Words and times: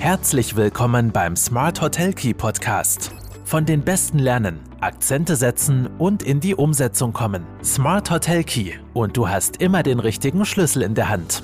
Herzlich 0.00 0.56
willkommen 0.56 1.12
beim 1.12 1.36
Smart 1.36 1.82
Hotel 1.82 2.14
Key 2.14 2.32
Podcast. 2.32 3.10
Von 3.44 3.66
den 3.66 3.82
Besten 3.82 4.18
lernen, 4.18 4.58
Akzente 4.80 5.36
setzen 5.36 5.90
und 5.98 6.22
in 6.22 6.40
die 6.40 6.54
Umsetzung 6.54 7.12
kommen. 7.12 7.46
Smart 7.62 8.10
Hotel 8.10 8.42
Key 8.42 8.72
und 8.94 9.18
du 9.18 9.28
hast 9.28 9.58
immer 9.58 9.82
den 9.82 10.00
richtigen 10.00 10.46
Schlüssel 10.46 10.80
in 10.80 10.94
der 10.94 11.10
Hand. 11.10 11.42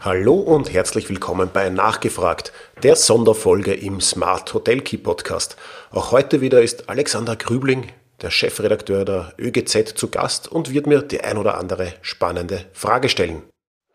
Hallo 0.00 0.34
und 0.34 0.70
herzlich 0.70 1.08
willkommen 1.08 1.48
bei 1.50 1.70
Nachgefragt, 1.70 2.52
der 2.82 2.94
Sonderfolge 2.94 3.72
im 3.72 4.02
Smart 4.02 4.52
Hotel 4.52 4.82
Key 4.82 4.98
Podcast. 4.98 5.56
Auch 5.92 6.12
heute 6.12 6.42
wieder 6.42 6.60
ist 6.60 6.90
Alexander 6.90 7.36
Grübling, 7.36 7.86
der 8.20 8.30
Chefredakteur 8.30 9.06
der 9.06 9.32
ÖGZ, 9.38 9.94
zu 9.94 10.08
Gast 10.08 10.46
und 10.46 10.74
wird 10.74 10.86
mir 10.86 11.00
die 11.00 11.22
ein 11.22 11.38
oder 11.38 11.56
andere 11.56 11.94
spannende 12.02 12.66
Frage 12.74 13.08
stellen. 13.08 13.49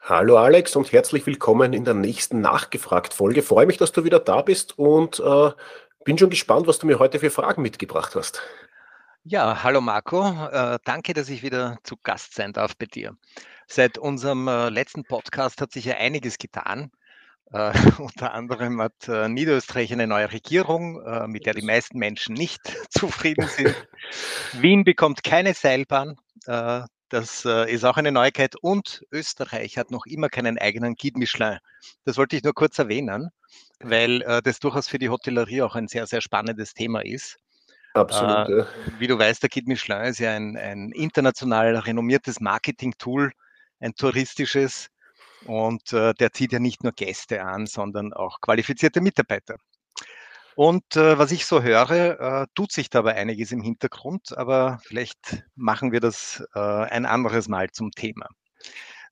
Hallo 0.07 0.37
Alex 0.37 0.75
und 0.75 0.91
herzlich 0.91 1.25
willkommen 1.25 1.73
in 1.73 1.83
der 1.83 1.95
nächsten 1.95 2.39
Nachgefragt-Folge. 2.39 3.41
Freue 3.41 3.65
mich, 3.65 3.77
dass 3.77 3.91
du 3.91 4.03
wieder 4.03 4.19
da 4.19 4.43
bist 4.43 4.77
und 4.77 5.19
äh, 5.19 5.49
bin 6.03 6.19
schon 6.19 6.29
gespannt, 6.29 6.67
was 6.67 6.77
du 6.77 6.85
mir 6.85 6.99
heute 6.99 7.17
für 7.17 7.31
Fragen 7.31 7.63
mitgebracht 7.63 8.13
hast. 8.13 8.39
Ja, 9.23 9.63
hallo 9.63 9.81
Marco. 9.81 10.23
Äh, 10.51 10.77
danke, 10.83 11.15
dass 11.15 11.27
ich 11.29 11.41
wieder 11.41 11.79
zu 11.81 11.95
Gast 12.03 12.35
sein 12.35 12.53
darf 12.53 12.77
bei 12.77 12.85
dir. 12.85 13.17
Seit 13.65 13.97
unserem 13.97 14.47
äh, 14.47 14.69
letzten 14.69 15.05
Podcast 15.05 15.59
hat 15.59 15.71
sich 15.71 15.85
ja 15.85 15.95
einiges 15.95 16.37
getan. 16.37 16.91
Äh, 17.51 17.73
unter 17.97 18.31
anderem 18.35 18.79
hat 18.83 19.07
äh, 19.07 19.27
Niederösterreich 19.27 19.91
eine 19.91 20.05
neue 20.05 20.31
Regierung, 20.31 21.01
äh, 21.01 21.27
mit 21.27 21.47
der 21.47 21.55
die 21.55 21.65
meisten 21.65 21.97
Menschen 21.97 22.35
nicht 22.35 22.61
zufrieden 22.91 23.47
sind. 23.47 23.73
Wien 24.53 24.83
bekommt 24.83 25.23
keine 25.23 25.55
Seilbahn. 25.55 26.15
Das 27.09 27.45
äh, 27.45 27.71
ist 27.71 27.83
auch 27.83 27.97
eine 27.97 28.11
Neuigkeit. 28.11 28.55
Und 28.55 29.05
Österreich 29.11 29.77
hat 29.77 29.91
noch 29.91 30.05
immer 30.05 30.29
keinen 30.29 30.57
eigenen 30.57 30.95
Guide 30.95 31.19
Michelin. 31.19 31.59
Das 32.03 32.17
wollte 32.17 32.35
ich 32.35 32.43
nur 32.43 32.53
kurz 32.53 32.79
erwähnen, 32.79 33.29
weil 33.79 34.21
äh, 34.23 34.41
das 34.41 34.59
durchaus 34.59 34.87
für 34.87 34.97
die 34.97 35.09
Hotellerie 35.09 35.61
auch 35.61 35.75
ein 35.75 35.87
sehr, 35.87 36.07
sehr 36.07 36.21
spannendes 36.21 36.73
Thema 36.73 37.05
ist. 37.05 37.37
Absolut. 37.93 38.49
Äh, 38.49 38.57
ja. 38.57 38.67
Wie 38.97 39.07
du 39.07 39.17
weißt, 39.17 39.43
der 39.43 39.49
Guide 39.49 39.67
Michelin 39.67 40.05
ist 40.05 40.19
ja 40.19 40.31
ein, 40.35 40.57
ein 40.57 40.91
international 40.91 41.75
renommiertes 41.77 42.39
Marketing-Tool, 42.39 43.31
ein 43.79 43.93
touristisches. 43.93 44.89
Und 45.45 45.91
der 45.91 46.33
zieht 46.33 46.53
ja 46.53 46.57
nicht 46.57 46.81
nur 46.83 46.91
Gäste 46.91 47.43
an, 47.43 47.67
sondern 47.67 48.13
auch 48.13 48.41
qualifizierte 48.41 48.99
Mitarbeiter. 48.99 49.57
Und 50.55 50.95
äh, 50.95 51.17
was 51.17 51.31
ich 51.31 51.45
so 51.45 51.61
höre, 51.61 52.19
äh, 52.41 52.47
tut 52.55 52.71
sich 52.71 52.89
dabei 52.89 53.15
einiges 53.15 53.51
im 53.51 53.61
Hintergrund, 53.61 54.37
aber 54.37 54.79
vielleicht 54.83 55.43
machen 55.55 55.91
wir 55.91 55.99
das 55.99 56.43
äh, 56.55 56.59
ein 56.59 57.05
anderes 57.05 57.47
Mal 57.47 57.71
zum 57.71 57.91
Thema. 57.91 58.27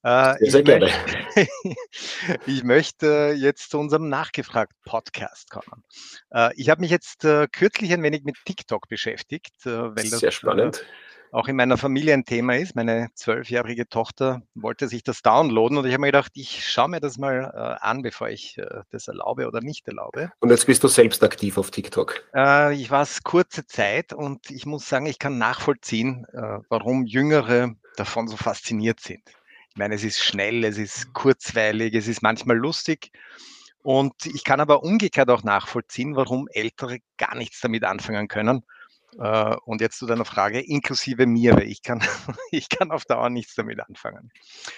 Äh, 0.03 0.35
sehr, 0.39 0.51
sehr 0.51 0.63
gerne. 0.63 0.85
Möchte, 1.35 1.49
ich 2.45 2.63
möchte 2.63 3.35
jetzt 3.37 3.71
zu 3.71 3.79
unserem 3.79 4.09
Nachgefragt-Podcast 4.09 5.49
kommen. 5.49 5.83
Äh, 6.31 6.51
ich 6.55 6.69
habe 6.69 6.81
mich 6.81 6.91
jetzt 6.91 7.23
äh, 7.25 7.47
kürzlich 7.51 7.93
ein 7.93 8.03
wenig 8.03 8.23
mit 8.23 8.37
TikTok 8.45 8.87
beschäftigt, 8.87 9.53
weil 9.65 9.93
das 9.95 10.19
sehr 10.19 10.31
spannend 10.31 10.85
auch 11.33 11.47
in 11.47 11.55
meiner 11.55 11.77
Familie 11.77 12.13
ein 12.13 12.25
Thema 12.25 12.55
ist. 12.55 12.75
Meine 12.75 13.09
zwölfjährige 13.15 13.89
Tochter 13.89 14.43
wollte 14.53 14.87
sich 14.87 15.03
das 15.03 15.23
downloaden 15.23 15.77
und 15.77 15.85
ich 15.85 15.93
habe 15.93 16.01
mir 16.01 16.07
gedacht, 16.07 16.31
ich 16.35 16.69
schaue 16.69 16.89
mir 16.89 16.99
das 16.99 17.17
mal 17.17 17.51
äh, 17.53 17.83
an, 17.83 18.03
bevor 18.03 18.29
ich 18.29 18.57
äh, 18.59 18.81
das 18.91 19.07
erlaube 19.07 19.47
oder 19.47 19.59
nicht 19.59 19.87
erlaube. 19.87 20.31
Und 20.39 20.51
jetzt 20.51 20.67
bist 20.67 20.83
du 20.83 20.87
selbst 20.87 21.23
aktiv 21.23 21.57
auf 21.57 21.71
TikTok? 21.71 22.23
Äh, 22.35 22.75
ich 22.75 22.91
war 22.91 23.01
es 23.01 23.23
kurze 23.23 23.65
Zeit 23.65 24.13
und 24.13 24.51
ich 24.51 24.67
muss 24.67 24.87
sagen, 24.87 25.07
ich 25.07 25.17
kann 25.17 25.39
nachvollziehen, 25.39 26.25
äh, 26.33 26.59
warum 26.69 27.05
Jüngere 27.05 27.73
davon 27.97 28.27
so 28.27 28.37
fasziniert 28.37 28.99
sind. 28.99 29.23
Ich 29.71 29.77
meine, 29.77 29.95
es 29.95 30.03
ist 30.03 30.23
schnell, 30.23 30.63
es 30.63 30.77
ist 30.77 31.13
kurzweilig, 31.13 31.95
es 31.95 32.07
ist 32.07 32.21
manchmal 32.21 32.57
lustig. 32.57 33.11
Und 33.81 34.13
ich 34.27 34.43
kann 34.43 34.61
aber 34.61 34.83
umgekehrt 34.83 35.31
auch 35.31 35.43
nachvollziehen, 35.43 36.15
warum 36.15 36.47
Ältere 36.47 36.99
gar 37.17 37.35
nichts 37.35 37.59
damit 37.59 37.83
anfangen 37.83 38.27
können 38.27 38.63
äh, 39.19 39.55
und 39.65 39.81
jetzt 39.81 39.99
zu 39.99 40.05
deiner 40.05 40.25
Frage, 40.25 40.59
inklusive 40.59 41.25
mir, 41.25 41.55
weil 41.55 41.69
ich 41.69 41.81
kann, 41.81 42.01
ich 42.51 42.69
kann 42.69 42.91
auf 42.91 43.05
Dauer 43.05 43.29
nichts 43.29 43.55
damit 43.55 43.79
anfangen. 43.79 44.31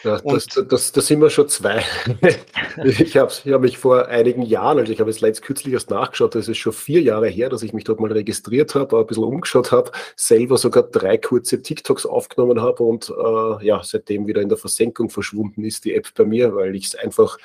Ja, 0.04 0.20
das, 0.20 0.46
das, 0.46 0.92
das, 0.92 1.08
sind 1.08 1.22
wir 1.22 1.30
schon 1.30 1.50
zwei. 1.50 1.84
ich 2.84 3.18
habe 3.18 3.32
ich 3.44 3.52
hab 3.52 3.62
mich 3.62 3.78
vor 3.78 4.08
einigen 4.08 4.42
Jahren, 4.42 4.80
also 4.80 4.92
ich 4.92 5.00
habe 5.00 5.09
es 5.09 5.22
letzt 5.22 5.42
kürzlich 5.42 5.74
erst 5.74 5.90
nachgeschaut, 5.90 6.36
das 6.36 6.48
ist 6.48 6.58
schon 6.58 6.74
vier 6.74 7.02
Jahre 7.02 7.28
her, 7.28 7.50
dass 7.50 7.64
ich 7.64 7.74
mich 7.74 7.84
dort 7.84 8.00
mal 8.00 8.12
registriert 8.12 8.76
habe, 8.76 9.00
ein 9.00 9.08
bisschen 9.08 9.24
umgeschaut 9.24 9.72
habe, 9.72 9.92
selber 10.16 10.58
sogar 10.58 10.84
drei 10.84 11.18
kurze 11.18 11.62
TikToks 11.62 12.06
aufgenommen 12.06 12.62
habe 12.62 12.84
und 12.84 13.09
äh, 13.09 13.66
ja, 13.66 13.82
seitdem 13.84 14.28
wieder 14.28 14.42
in 14.42 14.50
der 14.50 14.58
Versenkung 14.58 15.09
verschwunden 15.09 15.64
ist 15.64 15.86
die 15.86 15.94
App 15.94 16.14
bei 16.16 16.26
mir, 16.26 16.56
weil 16.56 16.76
ich 16.76 16.86
es 16.86 16.96
einfach, 16.96 17.38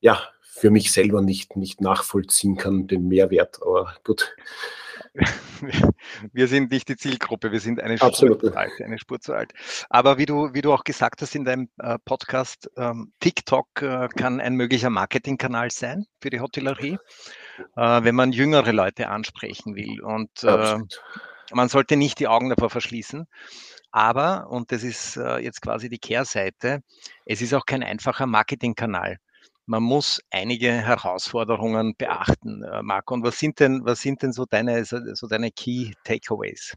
ja, 0.00 0.20
für 0.54 0.70
mich 0.70 0.92
selber 0.92 1.20
nicht, 1.20 1.56
nicht 1.56 1.80
nachvollziehen 1.80 2.56
kann, 2.56 2.86
den 2.86 3.08
Mehrwert. 3.08 3.60
Aber 3.60 3.92
gut, 4.04 4.34
wir 6.32 6.48
sind 6.48 6.70
nicht 6.72 6.88
die 6.88 6.96
Zielgruppe, 6.96 7.52
wir 7.52 7.60
sind 7.60 7.80
eine 7.80 7.98
Spur 7.98 8.12
zu 8.12 8.56
alt, 8.56 8.72
eine 8.82 8.98
Spur 8.98 9.20
zu 9.20 9.32
alt. 9.32 9.52
Aber 9.88 10.18
wie 10.18 10.26
du, 10.26 10.52
wie 10.54 10.60
du 10.60 10.72
auch 10.72 10.82
gesagt 10.82 11.22
hast 11.22 11.34
in 11.34 11.44
deinem 11.44 11.68
äh, 11.78 11.98
Podcast, 12.04 12.70
ähm, 12.76 13.12
TikTok 13.20 13.82
äh, 13.82 14.08
kann 14.08 14.40
ein 14.40 14.54
möglicher 14.54 14.90
Marketingkanal 14.90 15.70
sein 15.70 16.06
für 16.20 16.30
die 16.30 16.40
Hotellerie, 16.40 16.98
äh, 17.76 18.04
wenn 18.04 18.16
man 18.16 18.32
jüngere 18.32 18.72
Leute 18.72 19.08
ansprechen 19.08 19.76
will. 19.76 20.02
Und 20.02 20.42
äh, 20.42 20.78
man 21.52 21.68
sollte 21.68 21.96
nicht 21.96 22.18
die 22.18 22.26
Augen 22.26 22.48
davor 22.48 22.70
verschließen. 22.70 23.26
Aber, 23.92 24.48
und 24.50 24.72
das 24.72 24.82
ist 24.82 25.14
jetzt 25.14 25.62
quasi 25.62 25.88
die 25.88 25.98
Kehrseite, 25.98 26.80
es 27.26 27.40
ist 27.40 27.54
auch 27.54 27.64
kein 27.64 27.84
einfacher 27.84 28.26
Marketingkanal 28.26 29.18
man 29.66 29.82
muss 29.82 30.20
einige 30.30 30.70
Herausforderungen 30.70 31.94
beachten, 31.96 32.62
äh, 32.62 32.82
Marco. 32.82 33.14
Und 33.14 33.24
was 33.24 33.38
sind 33.38 33.60
denn, 33.60 33.84
was 33.84 34.00
sind 34.00 34.22
denn 34.22 34.32
so 34.32 34.44
deine, 34.44 34.84
so, 34.84 35.26
deine 35.26 35.50
Key 35.50 35.92
Takeaways? 36.04 36.74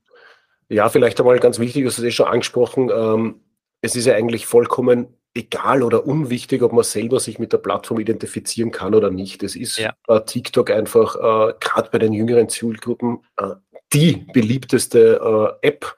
Ja, 0.70 0.90
vielleicht 0.90 1.20
einmal 1.20 1.40
ganz 1.40 1.60
wichtig, 1.60 1.86
das 1.86 1.94
hast 1.94 2.04
du 2.04 2.08
eh 2.08 2.12
schon 2.12 2.28
angesprochen. 2.28 2.90
Ähm, 2.94 3.42
es 3.82 3.96
ist 3.96 4.06
ja 4.06 4.16
eigentlich 4.16 4.46
vollkommen 4.46 5.18
egal 5.34 5.84
oder 5.84 6.06
unwichtig, 6.06 6.64
ob 6.64 6.74
man 6.74 6.84
selber 6.84 7.20
sich 7.20 7.40
mit 7.40 7.54
der 7.54 7.60
Plattform 7.60 8.00
identifizieren 8.00 8.72
kann 8.72 8.96
oder 8.96 9.12
nicht. 9.12 9.44
Es 9.44 9.56
ist 9.56 9.78
ja. 9.78 9.94
äh, 10.08 10.22
TikTok 10.22 10.72
einfach 10.72 11.16
äh, 11.16 11.54
gerade 11.60 11.90
bei 11.92 12.00
den 12.00 12.12
jüngeren 12.12 12.50
Zielgruppen 12.50 13.20
äh, 13.38 13.52
die 13.94 14.26
beliebteste 14.34 15.56
äh, 15.62 15.68
App 15.68 15.96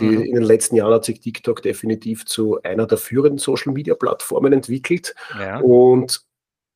die, 0.00 0.04
mhm. 0.04 0.22
In 0.22 0.34
den 0.34 0.44
letzten 0.44 0.76
Jahren 0.76 0.94
hat 0.94 1.04
sich 1.04 1.20
TikTok 1.20 1.62
definitiv 1.62 2.26
zu 2.26 2.60
einer 2.62 2.86
der 2.86 2.98
führenden 2.98 3.38
Social-Media-Plattformen 3.38 4.52
entwickelt. 4.52 5.14
Ja. 5.38 5.60
Und 5.60 6.28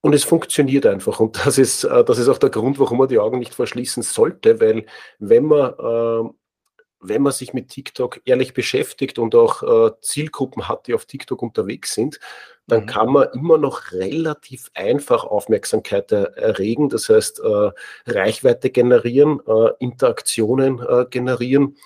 und 0.04 0.14
es 0.14 0.24
funktioniert 0.24 0.84
einfach. 0.84 1.20
Und 1.20 1.46
das 1.46 1.58
ist, 1.58 1.84
äh, 1.84 2.04
das 2.04 2.18
ist 2.18 2.28
auch 2.28 2.38
der 2.38 2.50
Grund, 2.50 2.78
warum 2.78 2.98
man 2.98 3.08
die 3.08 3.20
Augen 3.20 3.38
nicht 3.38 3.54
verschließen 3.54 4.02
sollte, 4.02 4.60
weil 4.60 4.84
wenn 5.20 5.44
man, 5.44 5.72
äh, 5.78 6.30
wenn 7.00 7.22
man 7.22 7.32
sich 7.32 7.52
mit 7.54 7.68
TikTok 7.68 8.20
ehrlich 8.24 8.52
beschäftigt 8.52 9.18
und 9.18 9.34
auch 9.34 9.62
äh, 9.62 9.92
Zielgruppen 10.02 10.68
hat, 10.68 10.88
die 10.88 10.94
auf 10.94 11.06
TikTok 11.06 11.40
unterwegs 11.40 11.94
sind, 11.94 12.18
dann 12.66 12.82
mhm. 12.82 12.86
kann 12.86 13.12
man 13.12 13.28
immer 13.32 13.58
noch 13.58 13.92
relativ 13.92 14.70
einfach 14.74 15.24
Aufmerksamkeit 15.24 16.10
erregen. 16.12 16.88
Das 16.88 17.08
heißt, 17.08 17.42
Reichweite 18.06 18.70
generieren, 18.70 19.40
Interaktionen 19.80 20.80
generieren. 21.10 21.76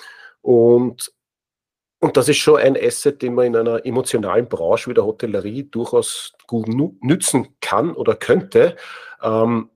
Und 0.43 1.16
und 2.07 2.17
das 2.17 2.29
ist 2.29 2.37
schon 2.37 2.61
ein 2.61 2.77
Asset, 2.77 3.21
den 3.21 3.35
man 3.35 3.47
in 3.47 3.57
einer 3.57 3.85
emotionalen 3.85 4.49
Branche 4.49 4.89
wie 4.89 4.95
der 4.95 5.05
Hotellerie 5.05 5.65
durchaus 5.65 6.35
gut 6.47 6.69
nützen 6.69 7.49
kann 7.61 7.97
oder 7.97 8.15
könnte. 8.15 8.77
Ähm, 9.21 9.71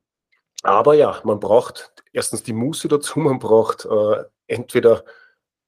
aber 0.63 0.95
ja, 0.95 1.21
man 1.25 1.41
braucht 1.41 1.93
erstens 2.13 2.45
die 2.45 2.53
Muße 2.53 2.87
dazu, 2.87 3.19
man 3.19 3.41
braucht 3.41 3.85
äh, 3.85 4.23
entweder 4.47 5.05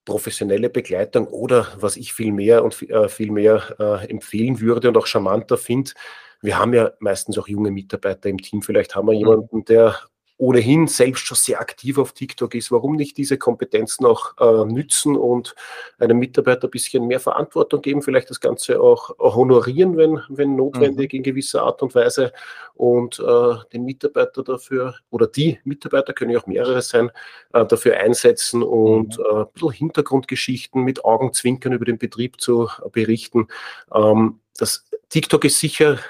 professionelle 0.05 0.71
Begleitung 0.71 1.27
oder 1.27 1.67
was 1.81 1.97
ich 1.97 2.13
viel 2.13 2.31
mehr 2.31 2.63
und 2.63 2.81
äh, 2.83 3.09
viel 3.09 3.33
mehr 3.33 3.75
äh, 3.81 4.09
empfehlen 4.09 4.61
würde 4.61 4.87
und 4.87 4.97
auch 4.97 5.07
charmanter 5.07 5.59
finde, 5.59 5.91
wir 6.43 6.61
haben 6.61 6.75
ja 6.75 6.93
meistens 7.01 7.39
auch 7.39 7.49
junge 7.49 7.73
Mitarbeiter 7.73 8.29
im 8.29 8.39
Team. 8.39 8.63
Vielleicht 8.63 8.95
haben 8.95 9.09
wir 9.09 9.15
mhm. 9.15 9.19
jemanden, 9.19 9.65
der 9.65 9.99
ohnehin 10.43 10.89
selbst 10.89 11.25
schon 11.25 11.37
sehr 11.37 11.61
aktiv 11.61 11.99
auf 11.99 12.15
TikTok 12.15 12.57
ist, 12.57 12.73
warum 12.73 12.97
nicht 12.97 13.17
diese 13.17 13.39
Kompetenzen 13.39 14.05
auch 14.05 14.37
äh, 14.41 14.65
nützen 14.65 15.17
und 15.17 15.55
einem 16.01 16.19
Mitarbeiter 16.19 16.67
ein 16.67 16.71
bisschen 16.73 17.07
mehr 17.07 17.21
Verantwortung 17.21 17.81
geben, 17.81 18.03
vielleicht 18.03 18.29
das 18.29 18.41
Ganze 18.41 18.81
auch 18.81 19.17
honorieren, 19.21 19.97
wenn, 19.97 20.21
wenn 20.29 20.57
notwendig 20.57 21.13
mhm. 21.13 21.19
in 21.19 21.23
gewisser 21.23 21.63
Art 21.63 21.81
und 21.81 21.95
Weise 21.95 22.33
und 22.75 23.21
äh, 23.21 23.55
den 23.73 23.85
Mitarbeiter 23.85 24.43
dafür 24.43 24.97
oder 25.11 25.29
die 25.29 25.61
Mitarbeiter 25.63 26.13
können 26.13 26.33
ja 26.33 26.41
auch 26.41 26.49
mehrere 26.49 26.83
sein, 26.83 27.13
äh, 27.53 27.65
dafür 27.65 27.99
einsetzen 27.99 28.65
und 28.65 29.19
mhm. 29.19 29.25
äh, 29.25 29.41
ein 29.43 29.47
bisschen 29.55 29.71
Hintergrundgeschichten 29.71 30.83
mit 30.83 31.05
Augenzwinkern 31.05 31.73
über 31.73 31.85
den 31.85 31.99
Betrieb 31.99 32.41
zu 32.41 32.69
berichten. 32.91 33.47
Ähm, 33.95 34.41
das 34.59 34.87
TikTok 35.09 35.45
ist 35.45 35.61
sicher 35.61 36.01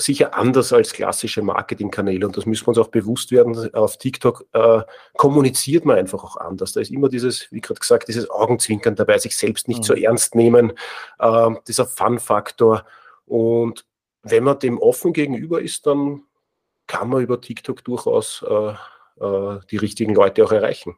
sicher 0.00 0.34
anders 0.34 0.72
als 0.72 0.92
klassische 0.92 1.42
Marketingkanäle 1.42 2.26
und 2.26 2.36
das 2.36 2.46
müssen 2.46 2.66
wir 2.66 2.68
uns 2.68 2.78
auch 2.78 2.88
bewusst 2.88 3.32
werden. 3.32 3.72
Auf 3.74 3.98
TikTok 3.98 4.46
äh, 4.52 4.82
kommuniziert 5.16 5.84
man 5.84 5.98
einfach 5.98 6.24
auch 6.24 6.36
anders. 6.36 6.72
Da 6.72 6.80
ist 6.80 6.90
immer 6.90 7.08
dieses, 7.08 7.50
wie 7.52 7.60
gerade 7.60 7.80
gesagt, 7.80 8.08
dieses 8.08 8.28
Augenzwinkern 8.30 8.96
dabei, 8.96 9.18
sich 9.18 9.36
selbst 9.36 9.68
nicht 9.68 9.80
mhm. 9.80 9.84
so 9.84 9.94
ernst 9.94 10.34
nehmen, 10.34 10.72
äh, 11.18 11.50
dieser 11.66 11.86
Fun-Faktor 11.86 12.84
und 13.26 13.84
wenn 14.22 14.44
man 14.44 14.58
dem 14.58 14.78
offen 14.78 15.12
gegenüber 15.12 15.62
ist, 15.62 15.86
dann 15.86 16.22
kann 16.86 17.08
man 17.08 17.22
über 17.22 17.40
TikTok 17.40 17.84
durchaus 17.84 18.44
äh, 18.48 18.74
äh, 19.24 19.60
die 19.70 19.76
richtigen 19.76 20.14
Leute 20.14 20.44
auch 20.44 20.52
erreichen. 20.52 20.96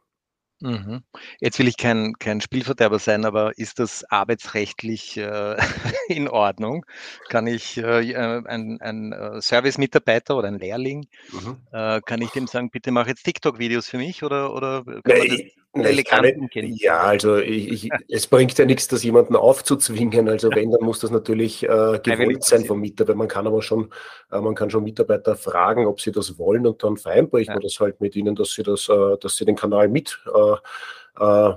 Mhm. 0.63 1.03
Jetzt 1.41 1.59
will 1.59 1.67
ich 1.67 1.75
kein, 1.75 2.13
kein 2.19 2.39
Spielverderber 2.39 2.97
sein, 2.97 3.25
aber 3.25 3.57
ist 3.57 3.79
das 3.79 4.05
arbeitsrechtlich 4.05 5.17
äh, 5.17 5.57
in 6.07 6.29
Ordnung? 6.29 6.85
Kann 7.27 7.47
ich 7.47 7.77
äh, 7.77 8.11
äh 8.11 8.41
ein, 8.45 8.79
ein 8.79 9.11
äh, 9.11 9.41
Service-Mitarbeiter 9.41 10.37
oder 10.37 10.47
ein 10.47 10.59
Lehrling, 10.59 11.07
mhm. 11.33 11.57
äh, 11.73 11.99
kann 11.99 12.21
ich 12.21 12.29
dem 12.29 12.47
sagen, 12.47 12.69
bitte 12.69 12.91
mach 12.91 13.07
jetzt 13.07 13.23
TikTok-Videos 13.23 13.89
für 13.89 13.97
mich 13.97 14.23
oder, 14.23 14.53
oder 14.53 14.85
kann 14.85 15.17
man 15.17 15.27
das 15.27 15.41
eleganten 15.73 16.49
kennen. 16.49 16.75
Ja, 16.75 16.99
also 17.01 17.37
ich, 17.37 17.85
ich, 17.85 17.89
es 18.07 18.27
bringt 18.27 18.57
ja 18.57 18.65
nichts, 18.65 18.87
das 18.87 19.03
jemanden 19.03 19.35
aufzuzwingen. 19.35 20.29
Also 20.29 20.49
wenn, 20.51 20.71
dann 20.71 20.83
muss 20.83 20.99
das 20.99 21.11
natürlich 21.11 21.63
äh, 21.63 21.99
gewollt 22.03 22.43
sein 22.43 22.65
vom 22.65 22.79
Mitarbeiter. 22.79 23.17
Man 23.17 23.27
kann 23.27 23.47
aber 23.47 23.61
schon, 23.61 23.91
äh, 24.31 24.39
man 24.39 24.55
kann 24.55 24.69
schon 24.69 24.83
Mitarbeiter 24.83 25.35
fragen, 25.35 25.87
ob 25.87 25.99
sie 25.99 26.11
das 26.11 26.37
wollen 26.37 26.67
und 26.67 26.83
dann 26.83 26.97
vereinbare 26.97 27.41
ich 27.41 27.47
ja. 27.47 27.55
mir 27.55 27.61
das 27.61 27.79
halt 27.79 28.01
mit 28.01 28.15
ihnen, 28.15 28.35
dass 28.35 28.51
sie 28.51 28.63
das, 28.63 28.87
äh, 28.89 29.17
dass 29.19 29.35
sie 29.35 29.45
den 29.45 29.55
Kanal 29.55 29.87
mit, 29.87 30.19
äh, 30.33 31.23
äh 31.23 31.53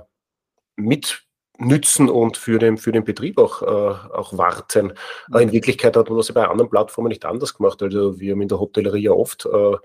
mit 0.79 1.23
nützen 1.59 2.09
und 2.09 2.37
für 2.37 2.59
den, 2.59 2.77
für 2.77 2.91
den 2.91 3.03
Betrieb 3.03 3.37
auch, 3.39 3.61
äh, 3.61 3.65
auch 3.65 4.37
warten. 4.37 4.93
Mhm. 5.29 5.39
In 5.39 5.51
Wirklichkeit 5.51 5.97
hat 5.97 6.09
man 6.09 6.17
das 6.17 6.27
ja 6.27 6.33
bei 6.33 6.47
anderen 6.47 6.69
Plattformen 6.69 7.09
nicht 7.09 7.25
anders 7.25 7.55
gemacht. 7.55 7.81
Also 7.81 8.19
wir 8.19 8.33
haben 8.33 8.41
in 8.41 8.47
der 8.47 8.59
Hotellerie 8.59 9.03
ja 9.03 9.11
oft 9.11 9.45
äh, 9.45 9.75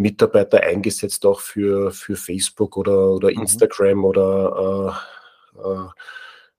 Mitarbeiter 0.00 0.62
eingesetzt, 0.62 1.26
auch 1.26 1.40
für, 1.40 1.92
für 1.92 2.16
Facebook 2.16 2.76
oder, 2.76 3.10
oder 3.10 3.30
mhm. 3.30 3.42
Instagram 3.42 3.98
mhm. 3.98 4.04
oder 4.04 4.96
äh, 5.56 5.60
äh, 5.60 5.88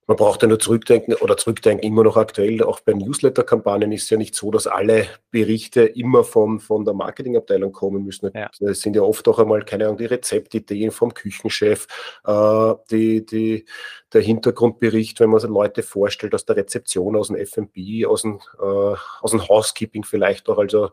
man 0.08 0.18
braucht 0.18 0.42
ja 0.42 0.48
nur 0.50 0.60
zurückdenken 0.60 1.14
oder 1.16 1.38
zurückdenken 1.38 1.88
immer 1.88 2.04
noch 2.04 2.18
aktuell. 2.18 2.62
Auch 2.64 2.82
bei 2.82 2.92
Newsletter-Kampagnen 2.92 3.94
ist 3.94 4.04
es 4.04 4.10
ja 4.10 4.18
nicht 4.18 4.36
so, 4.36 4.52
dass 4.52 4.68
alle 4.68 5.08
Berichte 5.30 5.84
immer 5.84 6.24
von, 6.26 6.60
von 6.60 6.84
der 6.84 6.94
Marketingabteilung 6.94 7.72
kommen 7.72 8.04
müssen. 8.04 8.30
Ja. 8.34 8.50
Es 8.60 8.82
sind 8.82 8.96
ja 8.96 9.04
oft 9.04 9.26
auch 9.30 9.40
einmal, 9.40 9.64
keine 9.64 9.86
Ahnung, 9.86 9.98
die 9.98 10.06
Rezeptideen 10.06 10.92
vom 10.92 11.14
Küchenchef, 11.14 11.88
äh, 12.26 12.74
die, 12.90 13.26
die, 13.26 13.66
der 14.12 14.22
Hintergrundbericht, 14.22 15.20
wenn 15.22 15.30
man 15.30 15.40
so 15.40 15.48
Leute 15.48 15.82
vorstellt 15.82 16.36
aus 16.36 16.46
der 16.46 16.58
Rezeption, 16.58 17.16
aus 17.16 17.30
dem 17.30 17.38
FB, 17.38 18.06
aus 18.06 18.24
dem, 18.24 18.40
äh, 18.62 18.96
aus 19.22 19.32
dem 19.32 19.48
Housekeeping 19.48 20.04
vielleicht 20.04 20.50
auch. 20.50 20.58
Also 20.58 20.90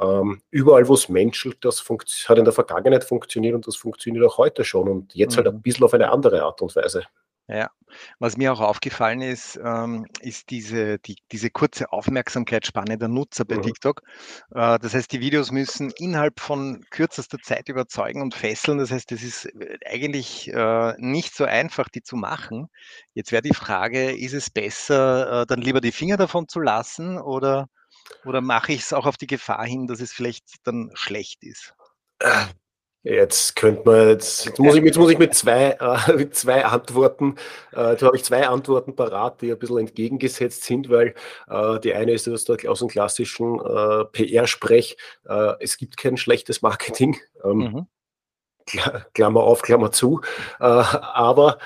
ähm, 0.00 0.40
überall, 0.50 0.88
wo 0.88 0.94
es 0.94 1.08
menschelt, 1.08 1.64
das 1.64 1.84
hat 2.28 2.38
in 2.38 2.44
der 2.44 2.52
Vergangenheit 2.52 3.04
funktioniert 3.04 3.54
und 3.54 3.66
das 3.66 3.76
funktioniert 3.76 4.24
auch 4.24 4.38
heute 4.38 4.64
schon 4.64 4.88
und 4.88 5.14
jetzt 5.14 5.34
mhm. 5.34 5.36
halt 5.38 5.48
ein 5.48 5.54
mhm. 5.56 5.62
bisschen 5.62 5.84
auf 5.84 5.94
eine 5.94 6.10
andere 6.10 6.42
Art 6.42 6.62
und 6.62 6.74
Weise. 6.74 7.04
Ja, 7.48 7.70
was 8.20 8.36
mir 8.36 8.52
auch 8.52 8.60
aufgefallen 8.60 9.20
ist, 9.20 9.60
ähm, 9.62 10.06
ist 10.20 10.48
diese, 10.50 10.98
die, 11.00 11.16
diese 11.32 11.50
kurze 11.50 11.92
Aufmerksamkeitsspanne 11.92 12.96
der 12.96 13.08
Nutzer 13.08 13.44
bei 13.44 13.56
mhm. 13.56 13.62
TikTok. 13.62 14.02
Äh, 14.54 14.78
das 14.78 14.94
heißt, 14.94 15.12
die 15.12 15.20
Videos 15.20 15.50
müssen 15.50 15.90
innerhalb 15.98 16.38
von 16.40 16.84
kürzester 16.90 17.38
Zeit 17.42 17.68
überzeugen 17.68 18.22
und 18.22 18.34
fesseln. 18.34 18.78
Das 18.78 18.92
heißt, 18.92 19.10
es 19.12 19.22
ist 19.22 19.46
äh, 19.46 19.76
eigentlich 19.84 20.52
äh, 20.52 20.94
nicht 20.98 21.34
so 21.34 21.44
einfach, 21.44 21.88
die 21.88 22.02
zu 22.02 22.16
machen. 22.16 22.68
Jetzt 23.12 23.32
wäre 23.32 23.42
die 23.42 23.54
Frage, 23.54 24.12
ist 24.12 24.34
es 24.34 24.48
besser, 24.48 25.42
äh, 25.42 25.46
dann 25.46 25.60
lieber 25.60 25.80
die 25.80 25.92
Finger 25.92 26.16
davon 26.16 26.48
zu 26.48 26.60
lassen 26.60 27.18
oder 27.18 27.68
oder 28.24 28.40
mache 28.40 28.72
ich 28.72 28.80
es 28.80 28.92
auch 28.92 29.06
auf 29.06 29.16
die 29.16 29.26
Gefahr 29.26 29.64
hin, 29.64 29.86
dass 29.86 30.00
es 30.00 30.12
vielleicht 30.12 30.44
dann 30.64 30.90
schlecht 30.94 31.42
ist? 31.42 31.74
Jetzt 33.04 33.56
könnte 33.56 33.82
man, 33.84 34.08
jetzt, 34.10 34.46
jetzt, 34.46 34.60
muss, 34.60 34.76
ich, 34.76 34.84
jetzt 34.84 34.96
muss 34.96 35.10
ich 35.10 35.18
mit 35.18 35.34
zwei, 35.34 35.76
äh, 35.80 36.12
mit 36.16 36.36
zwei 36.36 36.64
Antworten, 36.64 37.34
äh, 37.72 37.92
jetzt 37.92 38.02
habe 38.02 38.16
ich 38.16 38.22
zwei 38.22 38.46
Antworten 38.46 38.94
parat, 38.94 39.42
die 39.42 39.50
ein 39.50 39.58
bisschen 39.58 39.78
entgegengesetzt 39.78 40.62
sind, 40.62 40.88
weil 40.88 41.14
äh, 41.48 41.80
die 41.80 41.94
eine 41.94 42.12
ist 42.12 42.26
der, 42.26 42.70
aus 42.70 42.78
dem 42.78 42.88
klassischen 42.88 43.58
äh, 43.58 44.04
PR-Sprech, 44.04 44.96
äh, 45.28 45.54
es 45.58 45.78
gibt 45.78 45.96
kein 45.96 46.16
schlechtes 46.16 46.62
Marketing, 46.62 47.18
ähm, 47.44 47.58
mhm. 47.58 47.86
Klammer 49.14 49.40
auf, 49.40 49.62
Klammer 49.62 49.90
zu, 49.90 50.20
äh, 50.60 50.64
aber 50.64 51.58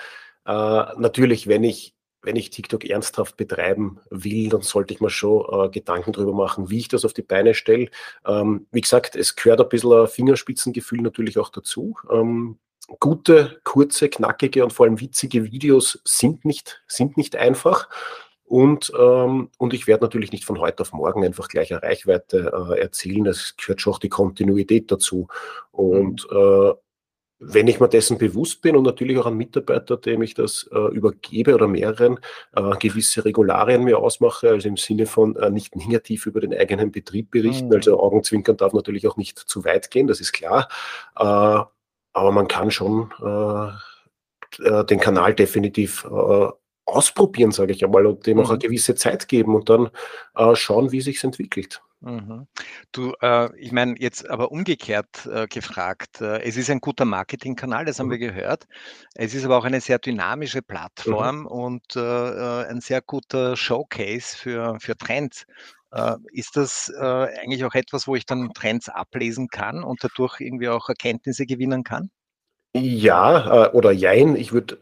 natürlich, 0.48 1.48
wenn 1.48 1.64
ich 1.64 1.95
wenn 2.26 2.37
ich 2.37 2.50
TikTok 2.50 2.84
ernsthaft 2.84 3.37
betreiben 3.37 4.00
will, 4.11 4.49
dann 4.49 4.62
sollte 4.62 4.93
ich 4.93 5.00
mir 5.00 5.11
schon 5.11 5.46
äh, 5.50 5.69
Gedanken 5.70 6.12
darüber 6.12 6.34
machen, 6.34 6.69
wie 6.69 6.78
ich 6.78 6.88
das 6.88 7.05
auf 7.05 7.12
die 7.12 7.23
Beine 7.23 7.55
stelle. 7.55 7.88
Ähm, 8.26 8.67
wie 8.73 8.81
gesagt, 8.81 9.17
es 9.17 9.37
gehört 9.37 9.61
ein 9.61 9.69
bisschen 9.69 9.93
ein 9.93 10.08
Fingerspitzengefühl 10.08 11.00
natürlich 11.00 11.38
auch 11.38 11.50
dazu. 11.50 11.94
Ähm, 12.11 12.58
gute, 13.00 13.61
kurze, 13.64 14.08
knackige 14.08 14.64
und 14.64 14.73
vor 14.73 14.87
allem 14.87 15.00
witzige 15.00 15.44
Videos 15.44 16.00
sind 16.05 16.44
nicht, 16.44 16.82
sind 16.88 17.17
nicht 17.17 17.37
einfach. 17.37 17.88
Und, 18.44 18.93
ähm, 18.96 19.50
und 19.58 19.75
ich 19.75 19.87
werde 19.87 20.05
natürlich 20.05 20.31
nicht 20.31 20.44
von 20.44 20.61
heute 20.61 20.82
auf 20.82 20.93
morgen 20.93 21.25
einfach 21.25 21.49
gleich 21.49 21.73
eine 21.73 21.82
Reichweite 21.82 22.52
äh, 22.70 22.81
erzielen. 22.81 23.26
Es 23.26 23.56
gehört 23.56 23.81
schon 23.81 23.94
auch 23.94 23.99
die 23.99 24.08
Kontinuität 24.08 24.90
dazu. 24.90 25.28
Und 25.73 26.26
mhm. 26.31 26.37
äh, 26.37 26.73
wenn 27.38 27.66
ich 27.66 27.80
mir 27.80 27.88
dessen 27.88 28.18
bewusst 28.18 28.62
bin 28.62 28.76
und 28.76 28.84
natürlich 28.84 29.18
auch 29.18 29.26
an 29.26 29.36
Mitarbeiter, 29.36 29.96
dem 29.96 30.22
ich 30.22 30.34
das 30.34 30.68
äh, 30.72 30.94
übergebe 30.94 31.54
oder 31.54 31.68
mehreren, 31.68 32.18
äh, 32.54 32.76
gewisse 32.78 33.24
Regularien 33.24 33.84
mir 33.84 33.98
ausmache, 33.98 34.50
also 34.50 34.68
im 34.68 34.76
Sinne 34.76 35.06
von 35.06 35.36
äh, 35.36 35.50
nicht 35.50 35.76
negativ 35.76 36.26
über 36.26 36.40
den 36.40 36.54
eigenen 36.54 36.92
Betrieb 36.92 37.30
berichten, 37.30 37.68
mhm. 37.68 37.74
also 37.74 38.00
Augenzwinkern 38.00 38.56
darf 38.56 38.72
natürlich 38.72 39.06
auch 39.06 39.16
nicht 39.16 39.38
zu 39.38 39.64
weit 39.64 39.90
gehen, 39.90 40.06
das 40.06 40.20
ist 40.20 40.32
klar, 40.32 40.68
äh, 41.16 41.22
aber 41.22 42.32
man 42.32 42.48
kann 42.48 42.70
schon 42.70 43.12
äh, 43.22 44.66
äh, 44.66 44.84
den 44.86 45.00
Kanal 45.00 45.34
definitiv 45.34 46.06
ausprobieren, 46.86 47.52
sage 47.52 47.72
ich 47.72 47.84
einmal, 47.84 48.06
und 48.06 48.26
dem 48.26 48.38
mhm. 48.38 48.44
auch 48.44 48.50
eine 48.50 48.56
mhm. 48.56 48.62
gewisse 48.62 48.94
Zeit 48.94 49.28
geben 49.28 49.54
und 49.54 49.68
dann 49.68 49.90
schauen, 50.54 50.92
wie 50.92 51.00
sich 51.00 51.22
entwickelt. 51.22 51.82
Mhm. 52.00 52.46
Du, 52.92 53.14
äh, 53.20 53.48
ich 53.58 53.72
meine, 53.72 53.94
jetzt 53.98 54.28
aber 54.28 54.52
umgekehrt 54.52 55.26
äh, 55.26 55.46
gefragt, 55.46 56.20
äh, 56.20 56.42
es 56.42 56.56
ist 56.56 56.70
ein 56.70 56.80
guter 56.80 57.04
Marketingkanal, 57.04 57.84
das 57.84 57.98
haben 57.98 58.08
mhm. 58.08 58.12
wir 58.12 58.18
gehört. 58.18 58.66
Es 59.14 59.34
ist 59.34 59.44
aber 59.44 59.56
auch 59.56 59.64
eine 59.64 59.80
sehr 59.80 59.98
dynamische. 59.98 60.62
Plattform 60.62 61.40
mhm. 61.40 61.46
und 61.46 61.96
äh, 61.96 62.00
äh, 62.00 62.66
ein 62.66 62.80
sehr 62.80 63.00
guter 63.00 63.56
Showcase 63.56 64.36
für, 64.36 64.78
für 64.80 64.96
Trends. 64.96 65.46
Äh, 65.92 66.16
ist 66.32 66.56
das 66.56 66.92
eigentlich 66.94 67.64
auch 67.64 67.74
etwas, 67.74 68.06
wo 68.06 68.14
ich 68.14 68.26
dann 68.26 68.52
Trends 68.52 68.88
ablesen 68.88 69.48
kann 69.48 69.82
und 69.82 70.02
dadurch 70.02 70.40
irgendwie 70.40 70.68
auch 70.68 70.88
Erkenntnisse 70.88 71.46
gewinnen 71.46 71.84
kann? 71.84 72.10
Ja, 72.74 73.72
oder 73.72 73.90
jein. 73.90 74.36
Ich 74.36 74.52
würde 74.52 74.78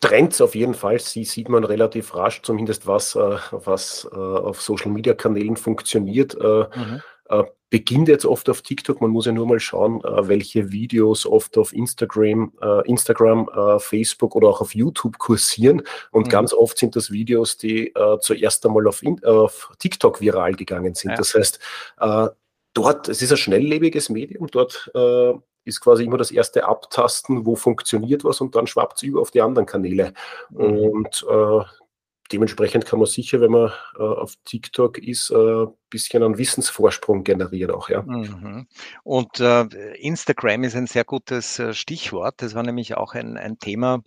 Trends 0.00 0.40
auf 0.40 0.54
jeden 0.54 0.74
Fall, 0.74 0.98
sie 1.00 1.24
sieht 1.24 1.48
man 1.48 1.64
relativ 1.64 2.14
rasch, 2.14 2.42
zumindest 2.42 2.86
was, 2.86 3.14
äh, 3.14 3.38
was 3.50 4.08
äh, 4.12 4.16
auf 4.16 4.60
Social 4.60 4.90
Media 4.90 5.14
Kanälen 5.14 5.56
funktioniert. 5.56 6.34
Äh, 6.34 6.66
mhm. 6.74 7.02
beginnt 7.70 8.08
jetzt 8.08 8.26
oft 8.26 8.50
auf 8.50 8.62
TikTok. 8.62 9.00
Man 9.00 9.10
muss 9.10 9.26
ja 9.26 9.32
nur 9.32 9.46
mal 9.46 9.58
schauen, 9.58 10.02
welche 10.02 10.70
Videos 10.70 11.24
oft 11.24 11.56
auf 11.56 11.72
Instagram, 11.72 12.52
Instagram, 12.84 13.48
Facebook 13.78 14.36
oder 14.36 14.48
auch 14.48 14.60
auf 14.60 14.74
YouTube 14.74 15.16
kursieren. 15.16 15.82
Und 16.10 16.26
mhm. 16.26 16.30
ganz 16.30 16.52
oft 16.52 16.76
sind 16.76 16.94
das 16.94 17.10
Videos, 17.10 17.56
die 17.56 17.94
zuerst 18.20 18.66
einmal 18.66 18.86
auf, 18.86 19.00
auf 19.24 19.72
TikTok 19.78 20.20
viral 20.20 20.52
gegangen 20.52 20.94
sind. 20.94 21.12
Ja. 21.12 21.16
Das 21.16 21.34
heißt, 21.34 21.60
dort, 22.74 23.08
es 23.08 23.22
ist 23.22 23.30
ein 23.30 23.38
schnelllebiges 23.38 24.10
Medium, 24.10 24.48
dort 24.48 24.90
ist 25.64 25.80
quasi 25.80 26.04
immer 26.04 26.18
das 26.18 26.30
erste 26.30 26.64
Abtasten, 26.64 27.46
wo 27.46 27.56
funktioniert 27.56 28.24
was 28.24 28.40
und 28.40 28.54
dann 28.54 28.66
schwappt 28.66 28.96
es 28.96 29.02
über 29.02 29.20
auf 29.20 29.30
die 29.30 29.40
anderen 29.40 29.66
Kanäle. 29.66 30.12
Mhm. 30.50 30.78
Und 30.78 31.26
äh, 31.28 31.64
dementsprechend 32.32 32.86
kann 32.86 32.98
man 32.98 33.06
sicher, 33.06 33.40
wenn 33.40 33.52
man 33.52 33.72
äh, 33.98 34.02
auf 34.02 34.34
TikTok 34.44 34.98
ist, 34.98 35.30
ein 35.30 35.64
äh, 35.64 35.66
bisschen 35.90 36.22
einen 36.22 36.38
Wissensvorsprung 36.38 37.24
generieren 37.24 37.74
auch, 37.74 37.88
ja. 37.88 38.02
Mhm. 38.02 38.66
Und 39.04 39.40
äh, 39.40 39.64
Instagram 39.96 40.64
ist 40.64 40.76
ein 40.76 40.86
sehr 40.86 41.04
gutes 41.04 41.58
äh, 41.58 41.74
Stichwort. 41.74 42.36
Das 42.38 42.54
war 42.54 42.62
nämlich 42.62 42.96
auch 42.96 43.14
ein, 43.14 43.36
ein 43.36 43.58
Thema, 43.58 44.02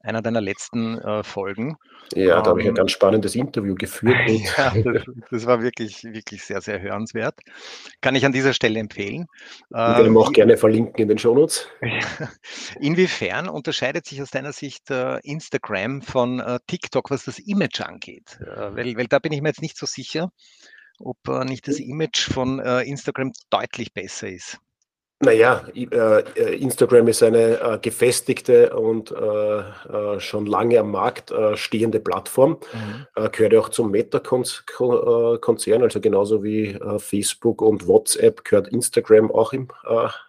einer 0.00 0.22
deiner 0.22 0.40
letzten 0.40 0.98
äh, 0.98 1.22
Folgen. 1.22 1.76
Ja, 2.14 2.40
da 2.40 2.50
habe 2.50 2.60
ich 2.60 2.66
ein 2.66 2.70
ähm, 2.70 2.74
ganz 2.74 2.90
spannendes 2.90 3.34
Interview 3.34 3.74
geführt. 3.74 4.16
ja, 4.56 4.72
das, 4.82 5.04
das, 5.30 5.46
war 5.46 5.62
wirklich, 5.62 6.02
wirklich 6.04 6.42
sehr, 6.42 6.60
sehr 6.60 6.80
hörenswert. 6.80 7.38
Kann 8.00 8.14
ich 8.14 8.24
an 8.24 8.32
dieser 8.32 8.52
Stelle 8.54 8.80
empfehlen. 8.80 9.26
Ich 9.68 9.76
werde 9.76 10.06
ähm, 10.06 10.16
auch 10.16 10.32
gerne 10.32 10.56
verlinken 10.56 11.02
in 11.02 11.08
den 11.08 11.18
Shownotes. 11.18 11.68
Inwiefern 12.80 13.48
unterscheidet 13.48 14.06
sich 14.06 14.20
aus 14.22 14.30
deiner 14.30 14.52
Sicht 14.52 14.90
äh, 14.90 15.18
Instagram 15.20 16.02
von 16.02 16.40
äh, 16.40 16.58
TikTok, 16.66 17.10
was 17.10 17.24
das 17.24 17.38
Image 17.38 17.80
angeht? 17.80 18.38
Äh, 18.40 18.74
weil, 18.74 18.96
weil 18.96 19.06
da 19.06 19.18
bin 19.18 19.32
ich 19.32 19.42
mir 19.42 19.48
jetzt 19.48 19.62
nicht 19.62 19.76
so 19.76 19.86
sicher, 19.86 20.32
ob 20.98 21.16
äh, 21.28 21.44
nicht 21.44 21.68
das 21.68 21.78
Image 21.78 22.30
von 22.30 22.58
äh, 22.60 22.82
Instagram 22.82 23.32
deutlich 23.50 23.92
besser 23.92 24.28
ist. 24.28 24.58
Naja, 25.22 25.62
äh, 25.74 26.54
Instagram 26.56 27.08
ist 27.08 27.22
eine 27.22 27.60
äh, 27.60 27.78
gefestigte 27.78 28.74
und 28.74 29.12
äh, 29.12 30.18
schon 30.18 30.46
lange 30.46 30.80
am 30.80 30.92
Markt 30.92 31.30
stehende 31.54 32.00
Plattform. 32.00 32.56
Mhm. 32.72 33.06
gehört 33.30 33.52
ja 33.52 33.60
auch 33.60 33.68
zum 33.68 33.90
Meta-Konzern, 33.90 35.82
also 35.82 36.00
genauso 36.00 36.42
wie 36.42 36.78
Facebook 36.98 37.60
und 37.60 37.86
WhatsApp 37.86 38.44
gehört 38.44 38.68
Instagram 38.68 39.30
auch 39.30 39.52
im 39.52 39.68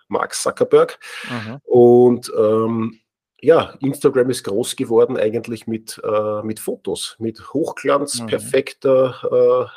Mark 0.10 0.36
Zuckerberg. 0.36 1.00
Mhm. 1.29 1.60
Und 1.63 2.31
ähm, 2.38 3.00
ja, 3.39 3.74
Instagram 3.79 4.29
ist 4.29 4.43
groß 4.43 4.75
geworden 4.75 5.15
eigentlich 5.17 5.67
mit, 5.67 6.01
mit 6.43 6.60
Fotos, 6.60 7.15
mit 7.17 7.53
Hochglanz, 7.53 8.19
mhm. 8.19 8.27
perfekter 8.27 9.69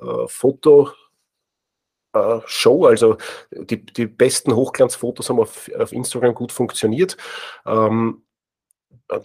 äh, 0.00 0.26
Foto 0.28 0.90
äh, 2.12 2.40
Show. 2.46 2.86
Also 2.86 3.16
die, 3.50 3.84
die 3.84 4.06
besten 4.06 4.54
Hochglanzfotos 4.54 5.28
haben 5.28 5.40
auf, 5.40 5.70
auf 5.78 5.92
Instagram 5.92 6.34
gut 6.34 6.52
funktioniert. 6.52 7.16
Ähm, 7.66 8.22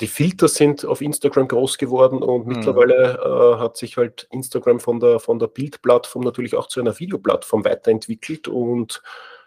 die 0.01 0.07
Filter 0.07 0.47
sind 0.47 0.85
auf 0.85 1.01
Instagram 1.01 1.47
groß 1.47 1.77
geworden 1.77 2.21
und 2.21 2.45
mhm. 2.45 2.55
mittlerweile 2.55 3.19
äh, 3.23 3.59
hat 3.59 3.77
sich 3.77 3.97
halt 3.97 4.27
Instagram 4.31 4.79
von 4.79 4.99
der, 4.99 5.19
von 5.19 5.39
der 5.39 5.47
Bildplattform 5.47 6.23
natürlich 6.23 6.55
auch 6.55 6.67
zu 6.67 6.79
einer 6.79 6.99
Videoplattform 6.99 7.63
weiterentwickelt 7.63 8.47
und 8.47 9.01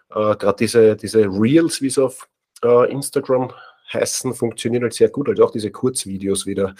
äh, 0.09 0.35
gerade 0.35 0.55
diese, 0.57 0.95
diese 0.95 1.25
Reels, 1.25 1.81
wie 1.81 1.87
es 1.87 1.99
auf 1.99 2.27
äh, 2.63 2.91
Instagram 2.91 3.51
heißen, 3.93 4.33
funktionieren 4.33 4.83
halt 4.83 4.93
sehr 4.93 5.09
gut, 5.09 5.29
also 5.29 5.45
auch 5.45 5.51
diese 5.51 5.71
Kurzvideos 5.71 6.45
wieder. 6.45 6.75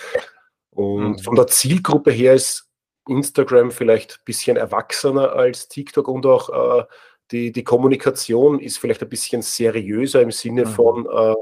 Und 0.71 1.11
mhm. 1.11 1.19
von 1.19 1.35
der 1.35 1.47
Zielgruppe 1.47 2.11
her 2.11 2.33
ist 2.33 2.70
Instagram 3.07 3.71
vielleicht 3.71 4.13
ein 4.13 4.25
bisschen 4.25 4.57
erwachsener 4.57 5.33
als 5.33 5.67
TikTok 5.67 6.07
und 6.07 6.25
auch 6.25 6.79
äh, 6.79 6.83
die, 7.31 7.51
die 7.51 7.63
Kommunikation 7.63 8.59
ist 8.59 8.77
vielleicht 8.77 9.01
ein 9.01 9.09
bisschen 9.09 9.41
seriöser 9.41 10.21
im 10.21 10.31
Sinne 10.31 10.65
mhm. 10.65 10.69
von, 10.69 11.05
äh, 11.07 11.35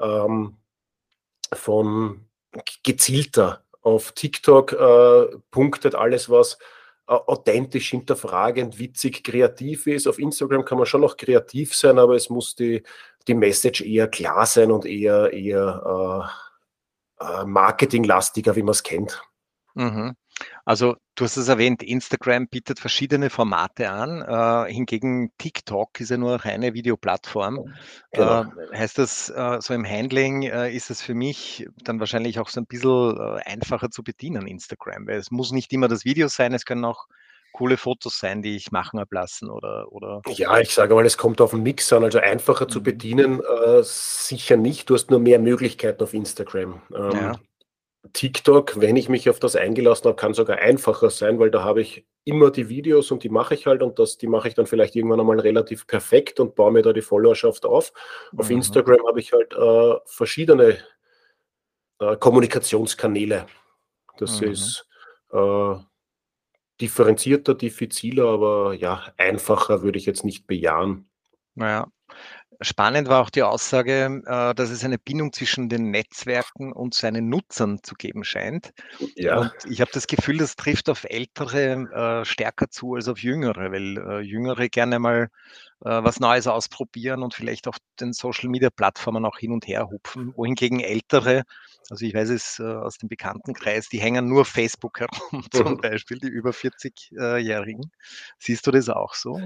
ähm, 0.00 0.56
von 1.52 2.26
gezielter. 2.82 3.64
Auf 3.80 4.12
TikTok 4.12 4.72
äh, 4.72 5.36
punktet 5.50 5.94
alles, 5.94 6.30
was 6.30 6.58
äh, 7.08 7.14
authentisch, 7.14 7.90
hinterfragend, 7.90 8.78
witzig, 8.78 9.24
kreativ 9.24 9.86
ist. 9.86 10.06
Auf 10.06 10.18
Instagram 10.18 10.64
kann 10.64 10.78
man 10.78 10.86
schon 10.86 11.00
noch 11.00 11.16
kreativ 11.16 11.74
sein, 11.74 11.98
aber 11.98 12.14
es 12.14 12.30
muss 12.30 12.54
die, 12.54 12.82
die 13.26 13.34
Message 13.34 13.80
eher 13.80 14.08
klar 14.08 14.46
sein 14.46 14.70
und 14.70 14.84
eher, 14.84 15.32
eher 15.32 16.30
äh, 17.20 17.24
äh 17.24 17.44
marketinglastiger, 17.44 18.54
wie 18.54 18.62
man 18.62 18.72
es 18.72 18.82
kennt. 18.82 19.20
Mhm. 19.74 20.14
Also 20.64 20.96
du 21.14 21.24
hast 21.24 21.36
es 21.36 21.48
erwähnt, 21.48 21.82
Instagram 21.82 22.48
bietet 22.48 22.78
verschiedene 22.78 23.30
Formate 23.30 23.90
an. 23.90 24.22
Äh, 24.22 24.72
hingegen 24.72 25.32
TikTok 25.38 26.00
ist 26.00 26.10
ja 26.10 26.16
nur 26.16 26.34
eine 26.34 26.44
reine 26.44 26.74
Videoplattform. 26.74 27.72
Genau. 28.12 28.42
Äh, 28.42 28.76
heißt 28.76 28.98
das, 28.98 29.28
äh, 29.30 29.58
so 29.60 29.74
im 29.74 29.86
Handling 29.86 30.42
äh, 30.42 30.72
ist 30.72 30.90
es 30.90 31.02
für 31.02 31.14
mich 31.14 31.66
dann 31.84 32.00
wahrscheinlich 32.00 32.38
auch 32.38 32.48
so 32.48 32.60
ein 32.60 32.66
bisschen 32.66 33.16
äh, 33.16 33.40
einfacher 33.44 33.90
zu 33.90 34.02
bedienen, 34.02 34.46
Instagram, 34.46 35.06
weil 35.06 35.18
es 35.18 35.30
muss 35.30 35.52
nicht 35.52 35.72
immer 35.72 35.88
das 35.88 36.04
Video 36.04 36.28
sein, 36.28 36.54
es 36.54 36.64
können 36.64 36.84
auch 36.84 37.06
coole 37.52 37.76
Fotos 37.76 38.18
sein, 38.18 38.42
die 38.42 38.56
ich 38.56 38.72
machen 38.72 38.98
ablassen 38.98 39.50
oder, 39.50 39.92
oder. 39.92 40.22
Ja, 40.28 40.58
ich 40.58 40.72
sage 40.72 40.94
mal, 40.94 41.04
es 41.04 41.18
kommt 41.18 41.40
auf 41.40 41.50
den 41.50 41.62
Mix 41.62 41.92
an. 41.92 42.02
Also 42.02 42.18
einfacher 42.18 42.64
mhm. 42.64 42.70
zu 42.70 42.82
bedienen, 42.82 43.40
äh, 43.40 43.82
sicher 43.82 44.56
nicht. 44.56 44.88
Du 44.88 44.94
hast 44.94 45.10
nur 45.10 45.20
mehr 45.20 45.38
Möglichkeiten 45.38 46.02
auf 46.02 46.14
Instagram. 46.14 46.80
Ähm, 46.94 47.10
ja. 47.12 47.32
TikTok, 48.12 48.80
wenn 48.80 48.96
ich 48.96 49.08
mich 49.08 49.30
auf 49.30 49.38
das 49.38 49.54
eingelassen 49.54 50.06
habe, 50.06 50.16
kann 50.16 50.34
sogar 50.34 50.58
einfacher 50.58 51.08
sein, 51.10 51.38
weil 51.38 51.50
da 51.50 51.62
habe 51.62 51.80
ich 51.80 52.04
immer 52.24 52.50
die 52.50 52.68
Videos 52.68 53.10
und 53.10 53.22
die 53.22 53.28
mache 53.28 53.54
ich 53.54 53.66
halt 53.66 53.82
und 53.82 53.98
das, 53.98 54.18
die 54.18 54.26
mache 54.26 54.48
ich 54.48 54.54
dann 54.54 54.66
vielleicht 54.66 54.96
irgendwann 54.96 55.20
einmal 55.20 55.38
relativ 55.38 55.86
perfekt 55.86 56.40
und 56.40 56.54
baue 56.54 56.72
mir 56.72 56.82
da 56.82 56.92
die 56.92 57.02
Followerschaft 57.02 57.64
auf. 57.64 57.92
Auf 58.36 58.48
mhm. 58.48 58.56
Instagram 58.56 59.06
habe 59.06 59.20
ich 59.20 59.32
halt 59.32 59.52
äh, 59.52 59.94
verschiedene 60.06 60.78
äh, 62.00 62.16
Kommunikationskanäle. 62.16 63.46
Das 64.18 64.40
mhm. 64.40 64.48
ist 64.48 64.88
äh, 65.30 65.74
differenzierter, 66.80 67.54
diffiziler, 67.54 68.26
aber 68.26 68.74
ja, 68.74 69.12
einfacher 69.16 69.82
würde 69.82 69.98
ich 69.98 70.06
jetzt 70.06 70.24
nicht 70.24 70.46
bejahen. 70.48 71.08
Naja, 71.54 71.86
Spannend 72.62 73.08
war 73.08 73.20
auch 73.20 73.30
die 73.30 73.42
Aussage, 73.42 74.22
äh, 74.26 74.54
dass 74.54 74.70
es 74.70 74.84
eine 74.84 74.98
Bindung 74.98 75.32
zwischen 75.32 75.68
den 75.68 75.90
Netzwerken 75.90 76.72
und 76.72 76.94
seinen 76.94 77.28
Nutzern 77.28 77.82
zu 77.82 77.94
geben 77.94 78.24
scheint. 78.24 78.72
Ja. 79.16 79.38
Und 79.38 79.52
ich 79.68 79.80
habe 79.80 79.90
das 79.92 80.06
Gefühl, 80.06 80.38
das 80.38 80.56
trifft 80.56 80.88
auf 80.88 81.04
Ältere 81.04 82.22
äh, 82.22 82.24
stärker 82.24 82.68
zu 82.70 82.94
als 82.94 83.08
auf 83.08 83.22
Jüngere, 83.22 83.72
weil 83.72 83.98
äh, 83.98 84.20
Jüngere 84.20 84.68
gerne 84.68 84.98
mal 84.98 85.28
was 85.84 86.20
Neues 86.20 86.46
ausprobieren 86.46 87.24
und 87.24 87.34
vielleicht 87.34 87.66
auf 87.66 87.74
den 87.98 88.12
Social-Media-Plattformen 88.12 89.24
auch 89.24 89.36
hin 89.36 89.50
und 89.50 89.66
her 89.66 89.88
hupfen, 89.90 90.32
wohingegen 90.36 90.78
Ältere, 90.78 91.42
also 91.90 92.06
ich 92.06 92.14
weiß 92.14 92.28
es 92.28 92.60
aus 92.60 92.98
dem 92.98 93.08
Bekanntenkreis, 93.08 93.88
die 93.88 93.98
hängen 93.98 94.28
nur 94.28 94.44
Facebook 94.44 95.00
herum, 95.00 95.44
zum 95.52 95.72
mhm. 95.72 95.80
Beispiel, 95.80 96.20
die 96.20 96.28
über 96.28 96.50
40-Jährigen. 96.50 97.90
Siehst 98.38 98.64
du 98.64 98.70
das 98.70 98.88
auch 98.90 99.14
so? 99.14 99.40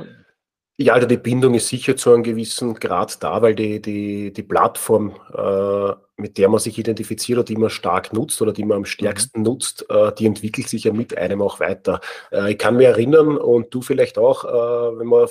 Ja, 0.78 0.92
also 0.92 1.06
die 1.06 1.16
Bindung 1.16 1.54
ist 1.54 1.68
sicher 1.68 1.96
zu 1.96 2.12
einem 2.12 2.22
gewissen 2.22 2.74
Grad 2.74 3.22
da, 3.22 3.40
weil 3.40 3.54
die, 3.54 3.80
die, 3.80 4.30
die 4.30 4.42
Plattform, 4.42 5.14
äh, 5.34 5.94
mit 6.20 6.36
der 6.36 6.50
man 6.50 6.60
sich 6.60 6.76
identifiziert 6.78 7.38
oder 7.38 7.46
die 7.46 7.56
man 7.56 7.70
stark 7.70 8.12
nutzt 8.12 8.42
oder 8.42 8.52
die 8.52 8.62
man 8.62 8.76
am 8.76 8.80
mhm. 8.80 8.86
stärksten 8.86 9.40
nutzt, 9.42 9.86
äh, 9.88 10.12
die 10.12 10.26
entwickelt 10.26 10.68
sich 10.68 10.84
ja 10.84 10.92
mit 10.92 11.16
einem 11.16 11.40
auch 11.40 11.60
weiter. 11.60 12.00
Äh, 12.30 12.52
ich 12.52 12.58
kann 12.58 12.76
mich 12.76 12.86
erinnern 12.86 13.38
und 13.38 13.72
du 13.72 13.80
vielleicht 13.80 14.18
auch, 14.18 14.44
äh, 14.44 14.98
wenn 14.98 15.06
man 15.06 15.26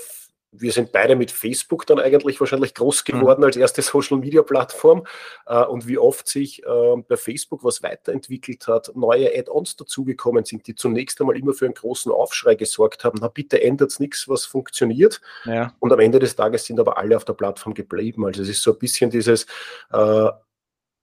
wir 0.62 0.72
sind 0.72 0.92
beide 0.92 1.16
mit 1.16 1.32
Facebook 1.32 1.86
dann 1.86 2.00
eigentlich 2.00 2.40
wahrscheinlich 2.40 2.74
groß 2.74 3.04
mhm. 3.08 3.12
geworden 3.12 3.42
mhm. 3.42 3.46
als 3.46 3.58
erste 3.58 3.82
Social-Media-Plattform 3.84 5.06
äh, 5.46 5.64
und 5.64 5.88
wie 5.88 5.98
oft 5.98 6.28
sich 6.28 6.64
äh, 6.64 6.96
bei 7.08 7.18
Facebook 7.18 7.64
was 7.64 7.84
weiterentwickelt 7.84 8.68
hat, 8.68 8.92
neue 8.96 9.32
Add-ons 9.38 9.76
dazugekommen 9.76 10.46
sind, 10.46 10.68
die 10.68 10.76
zunächst 10.76 11.20
einmal 11.20 11.38
immer 11.38 11.54
für 11.54 11.66
einen 11.66 11.74
großen 11.74 12.12
Aufschrei 12.12 12.56
gesorgt 12.56 13.04
haben. 13.04 13.20
Na 13.22 13.28
bitte 13.28 13.62
ändert 13.62 13.92
es 13.92 14.00
nichts, 14.00 14.28
was 14.28 14.46
funktioniert. 14.46 15.22
Ja. 15.46 15.74
Und 15.80 15.92
am 15.94 16.00
Ende 16.00 16.20
des 16.20 16.36
Tages 16.36 16.66
sind 16.66 16.80
aber 16.80 16.98
alle 16.98 17.16
auf 17.16 17.26
der 17.26 17.34
Plattform 17.34 17.74
geblieben. 17.74 18.26
Also 18.26 18.42
es 18.42 18.50
ist 18.50 18.64
so 18.64 18.72
ein 18.72 18.80
bisschen 18.80 19.10
dieses 19.10 19.46
äh, 19.92 20.30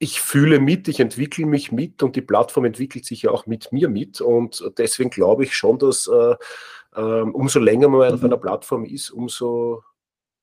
ich 0.02 0.20
fühle 0.20 0.58
mit, 0.58 0.88
ich 0.88 0.98
entwickle 0.98 1.46
mich 1.46 1.70
mit 1.70 2.02
und 2.02 2.16
die 2.16 2.22
Plattform 2.22 2.64
entwickelt 2.64 3.04
sich 3.04 3.22
ja 3.22 3.30
auch 3.30 3.46
mit 3.46 3.70
mir 3.70 3.88
mit. 3.88 4.20
Und 4.20 4.64
deswegen 4.76 5.10
glaube 5.10 5.44
ich 5.44 5.54
schon, 5.56 5.78
dass 5.78 6.08
äh, 6.08 6.34
ähm, 6.96 7.34
umso 7.34 7.58
länger 7.58 7.88
man 7.88 8.08
mhm. 8.08 8.14
auf 8.14 8.24
einer 8.24 8.36
Plattform 8.36 8.84
ist, 8.84 9.10
umso, 9.10 9.82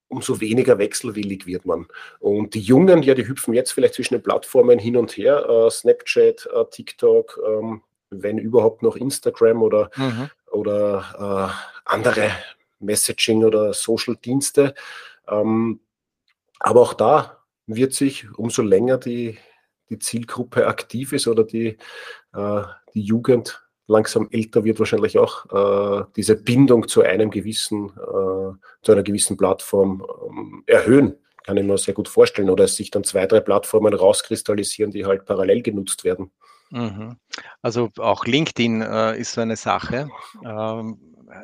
umso 0.07 0.39
weniger 0.41 0.77
wechselwillig 0.77 1.45
wird 1.45 1.65
man. 1.65 1.87
Und 2.19 2.53
die 2.53 2.61
Jungen, 2.61 3.03
ja, 3.03 3.13
die 3.13 3.27
hüpfen 3.27 3.53
jetzt 3.53 3.71
vielleicht 3.71 3.95
zwischen 3.95 4.15
den 4.15 4.23
Plattformen 4.23 4.79
hin 4.79 4.97
und 4.97 5.11
her, 5.17 5.47
äh, 5.47 5.69
Snapchat, 5.69 6.47
äh, 6.53 6.65
TikTok, 6.71 7.39
ähm, 7.47 7.81
wenn 8.09 8.37
überhaupt 8.39 8.81
noch 8.81 8.95
Instagram 8.95 9.61
oder, 9.61 9.91
mhm. 9.95 10.29
oder 10.51 11.53
äh, 11.55 11.91
andere 11.91 12.31
Messaging- 12.79 13.45
oder 13.45 13.73
Social-Dienste. 13.73 14.73
Ähm, 15.27 15.79
aber 16.59 16.81
auch 16.81 16.93
da 16.93 17.43
wird 17.67 17.93
sich, 17.93 18.27
umso 18.37 18.63
länger 18.63 18.97
die, 18.97 19.37
die 19.89 19.99
Zielgruppe 19.99 20.67
aktiv 20.67 21.13
ist 21.13 21.27
oder 21.27 21.43
die, 21.43 21.77
äh, 22.33 22.63
die 22.93 23.01
Jugend 23.01 23.61
langsam 23.89 24.29
älter 24.31 24.63
wird, 24.63 24.79
wahrscheinlich 24.79 25.17
auch 25.17 25.45
äh, 25.51 26.05
diese 26.15 26.35
Bindung 26.35 26.87
zu 26.87 27.01
einem 27.01 27.31
gewissen, 27.31 27.89
äh, 27.89 28.53
zu 28.81 28.91
einer 28.91 29.03
gewissen 29.03 29.35
Plattform 29.35 30.05
ähm, 30.27 30.63
erhöhen. 30.67 31.15
Kann 31.43 31.57
ich 31.57 31.63
mir 31.63 31.77
sehr 31.77 31.93
gut 31.93 32.07
vorstellen. 32.07 32.49
Oder 32.49 32.65
es 32.65 32.75
sich 32.75 32.91
dann 32.91 33.03
zwei, 33.03 33.25
drei 33.25 33.39
Plattformen 33.39 33.93
rauskristallisieren, 33.93 34.91
die 34.91 35.05
halt 35.05 35.25
parallel 35.25 35.63
genutzt 35.63 36.03
werden. 36.03 36.31
Mhm. 36.69 37.17
Also 37.61 37.89
auch 37.97 38.25
LinkedIn 38.25 38.81
äh, 38.81 39.19
ist 39.19 39.33
so 39.33 39.41
eine 39.41 39.55
Sache. 39.55 40.09
Ähm, 40.45 40.97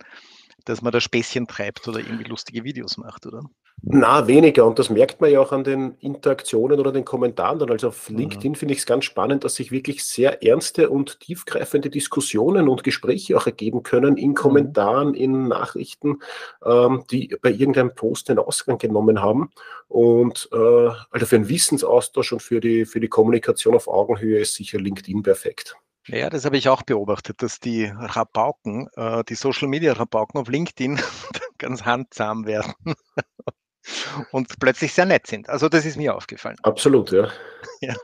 dass 0.68 0.82
man 0.82 0.92
da 0.92 1.00
Späßchen 1.00 1.46
treibt 1.46 1.86
oder 1.88 1.98
irgendwie 1.98 2.24
lustige 2.24 2.64
Videos 2.64 2.96
macht, 2.96 3.26
oder? 3.26 3.42
Na, 3.84 4.28
weniger. 4.28 4.66
Und 4.66 4.78
das 4.78 4.90
merkt 4.90 5.20
man 5.20 5.30
ja 5.30 5.40
auch 5.40 5.50
an 5.50 5.64
den 5.64 5.96
Interaktionen 5.98 6.78
oder 6.78 6.92
den 6.92 7.04
Kommentaren 7.04 7.58
dann. 7.58 7.70
Also 7.70 7.88
auf 7.88 8.10
mhm. 8.10 8.18
LinkedIn 8.18 8.54
finde 8.54 8.74
ich 8.74 8.80
es 8.80 8.86
ganz 8.86 9.04
spannend, 9.04 9.44
dass 9.44 9.56
sich 9.56 9.72
wirklich 9.72 10.04
sehr 10.04 10.42
ernste 10.42 10.88
und 10.88 11.18
tiefgreifende 11.20 11.90
Diskussionen 11.90 12.68
und 12.68 12.84
Gespräche 12.84 13.36
auch 13.36 13.46
ergeben 13.46 13.82
können 13.82 14.16
in 14.16 14.30
mhm. 14.30 14.34
Kommentaren, 14.34 15.14
in 15.14 15.48
Nachrichten, 15.48 16.20
ähm, 16.64 17.04
die 17.10 17.36
bei 17.42 17.50
irgendeinem 17.50 17.94
Post 17.94 18.28
den 18.28 18.38
Ausgang 18.38 18.78
genommen 18.78 19.20
haben. 19.20 19.50
Und 19.88 20.48
äh, 20.52 20.90
also 21.10 21.26
für 21.26 21.36
einen 21.36 21.48
Wissensaustausch 21.48 22.32
und 22.32 22.42
für 22.42 22.60
die, 22.60 22.84
für 22.84 23.00
die 23.00 23.08
Kommunikation 23.08 23.74
auf 23.74 23.88
Augenhöhe 23.88 24.38
ist 24.38 24.54
sicher 24.54 24.78
LinkedIn 24.78 25.22
perfekt. 25.22 25.76
Ja, 26.08 26.30
das 26.30 26.44
habe 26.44 26.56
ich 26.56 26.68
auch 26.68 26.82
beobachtet, 26.82 27.42
dass 27.42 27.60
die 27.60 27.84
Rabauken, 27.84 28.88
äh, 28.96 29.22
die 29.24 29.36
Social 29.36 29.68
Media 29.68 29.92
Rabauken 29.92 30.40
auf 30.40 30.48
LinkedIn 30.48 31.00
ganz 31.58 31.84
handsam 31.84 32.44
werden 32.44 32.74
und 34.32 34.58
plötzlich 34.58 34.92
sehr 34.92 35.06
nett 35.06 35.28
sind. 35.28 35.48
Also 35.48 35.68
das 35.68 35.86
ist 35.86 35.96
mir 35.96 36.16
aufgefallen. 36.16 36.56
Absolut, 36.64 37.12
ja. 37.12 37.30
ja. 37.80 37.94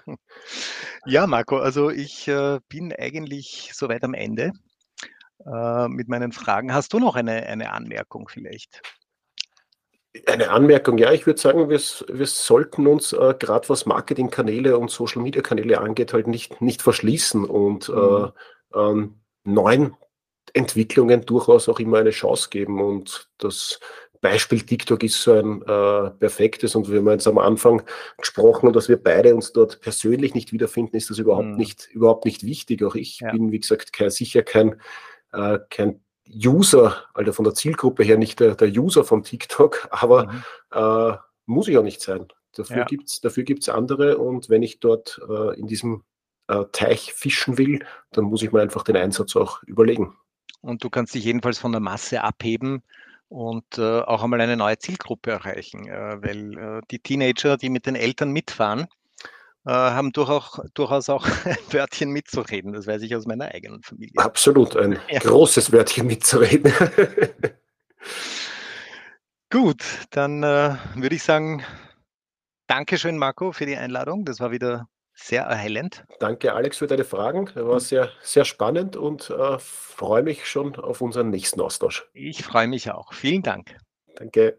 ja, 1.07 1.27
Marco, 1.27 1.59
also 1.59 1.91
ich 1.91 2.29
äh, 2.29 2.61
bin 2.69 2.93
eigentlich 2.93 3.73
soweit 3.75 4.05
am 4.05 4.15
Ende 4.15 4.53
äh, 5.45 5.89
mit 5.89 6.09
meinen 6.09 6.31
Fragen. 6.31 6.73
Hast 6.73 6.93
du 6.93 7.01
noch 7.01 7.17
eine, 7.17 7.47
eine 7.47 7.73
Anmerkung 7.73 8.29
vielleicht? 8.29 8.81
Eine 10.27 10.51
Anmerkung, 10.51 10.99
ja, 10.99 11.13
ich 11.13 11.27
würde 11.27 11.41
sagen, 11.41 11.69
wir, 11.69 11.81
wir 11.81 12.27
sollten 12.27 12.87
uns 12.87 13.13
äh, 13.13 13.35
gerade 13.39 13.69
was 13.69 13.87
Marketingkanäle 13.87 14.79
und 14.79 14.91
Social 14.91 15.23
Media 15.23 15.43
Kanäle 15.43 15.81
angeht, 15.81 16.13
halt 16.13 16.27
nicht, 16.27 16.61
nicht 16.61 16.83
verschließen 16.83 17.45
und 17.45 17.89
mhm. 17.89 18.33
äh, 18.75 18.79
ähm, 18.79 19.21
neuen 19.45 19.97
Entwicklungen 20.55 21.27
durchaus 21.27 21.69
auch 21.69 21.81
immer 21.81 21.99
eine 21.99 22.11
Chance 22.11 22.49
geben. 22.51 22.81
Und 22.81 23.29
das 23.39 23.81
Beispiel 24.21 24.63
TikTok 24.63 25.03
ist 25.03 25.23
so 25.23 25.33
ein 25.33 25.63
äh, 25.63 26.11
perfektes 26.11 26.75
und 26.75 26.91
wir 26.91 26.99
haben 26.99 27.09
jetzt 27.11 27.29
am 27.29 27.39
Anfang 27.39 27.83
gesprochen, 28.17 28.73
dass 28.73 28.89
wir 28.89 29.01
beide 29.01 29.35
uns 29.35 29.53
dort 29.53 29.81
persönlich 29.81 30.35
nicht 30.35 30.53
wiederfinden, 30.53 30.97
ist 30.97 31.11
das 31.11 31.19
überhaupt 31.19 31.49
mhm. 31.49 31.57
nicht 31.57 31.89
überhaupt 31.93 32.25
nicht 32.25 32.45
wichtig. 32.45 32.83
Auch 32.83 32.95
ich 32.95 33.21
ja. 33.21 33.31
bin, 33.31 33.53
wie 33.53 33.61
gesagt, 33.61 33.93
kein, 33.93 34.11
sicher 34.11 34.43
kein, 34.43 34.81
äh, 35.33 35.59
kein 35.71 36.01
User, 36.35 36.97
also 37.15 37.33
von 37.33 37.45
der 37.45 37.55
Zielgruppe 37.55 38.03
her 38.03 38.19
nicht 38.19 38.41
der, 38.41 38.55
der 38.55 38.69
User 38.69 39.05
von 39.05 39.23
TikTok, 39.23 39.89
aber 39.91 40.27
mhm. 40.27 40.43
äh, 40.73 41.17
muss 41.47 41.69
ich 41.69 41.79
auch 41.79 41.83
nicht 41.83 42.01
sein. 42.01 42.29
Dafür 42.55 42.79
ja. 42.79 42.85
gibt 42.85 43.09
es 43.09 43.21
dafür 43.21 43.45
gibt's 43.45 43.69
andere 43.69 44.19
und 44.19 44.49
wenn 44.49 44.63
ich 44.63 44.81
dort 44.81 45.21
äh, 45.29 45.59
in 45.59 45.67
diesem 45.67 46.03
äh, 46.49 46.65
Teich 46.73 47.13
fischen 47.13 47.59
will, 47.59 47.85
dann 48.11 48.25
muss 48.25 48.43
ich 48.43 48.53
mir 48.53 48.61
einfach 48.61 48.83
den 48.83 48.97
Einsatz 48.97 49.37
auch 49.37 49.63
überlegen. 49.63 50.17
Und 50.61 50.83
du 50.83 50.91
kannst 50.91 51.15
dich 51.15 51.25
jedenfalls 51.25 51.59
von 51.59 51.73
der 51.73 51.81
Masse 51.81 52.23
abheben 52.25 52.83
und 53.29 53.79
äh, 53.79 54.01
auch 54.01 54.23
einmal 54.23 54.41
eine 54.41 54.57
neue 54.57 54.79
Zielgruppe 54.79 55.31
erreichen, 55.31 55.87
äh, 55.87 56.23
weil 56.23 56.59
äh, 56.59 56.81
die 56.91 56.99
Teenager, 56.99 57.57
die 57.57 57.69
mit 57.69 57.87
den 57.87 57.95
Eltern 57.95 58.33
mitfahren, 58.33 58.89
haben 59.73 60.13
durchaus, 60.13 60.61
durchaus 60.75 61.09
auch 61.09 61.27
ein 61.45 61.57
Wörtchen 61.71 62.11
mitzureden. 62.11 62.73
Das 62.73 62.87
weiß 62.87 63.03
ich 63.03 63.15
aus 63.15 63.27
meiner 63.27 63.47
eigenen 63.47 63.83
Familie. 63.83 64.15
Absolut, 64.17 64.77
ein 64.77 64.99
ja. 65.11 65.21
großes 65.21 65.73
Wörtchen 65.73 66.07
mitzureden. 66.07 66.73
Gut, 69.51 69.83
dann 70.11 70.43
äh, 70.43 70.77
würde 70.95 71.15
ich 71.15 71.23
sagen, 71.23 71.65
Dankeschön, 72.67 73.17
Marco, 73.17 73.53
für 73.53 73.65
die 73.65 73.77
Einladung. 73.77 74.27
Das 74.27 74.41
war 74.41 74.51
wieder 74.51 74.89
sehr 75.15 75.43
erhellend. 75.43 76.05
Danke, 76.21 76.53
Alex, 76.55 76.79
für 76.79 76.87
deine 76.87 77.05
Fragen. 77.05 77.47
Das 77.55 77.67
war 77.67 77.81
sehr, 77.81 78.11
sehr 78.23 78.45
spannend 78.45 78.97
und 78.97 79.31
äh, 79.31 79.59
freue 79.59 80.23
mich 80.23 80.47
schon 80.47 80.77
auf 80.77 81.01
unseren 81.01 81.31
nächsten 81.31 81.61
Austausch. 81.61 82.09
Ich 82.13 82.45
freue 82.45 82.69
mich 82.69 82.91
auch. 82.91 83.13
Vielen 83.13 83.43
Dank. 83.43 83.77
Danke. 84.17 84.57